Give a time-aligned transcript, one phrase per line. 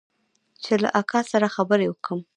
[0.63, 2.19] چې له اکا سره خبرې وکم.